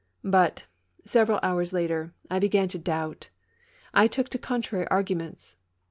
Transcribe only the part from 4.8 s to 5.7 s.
arguments.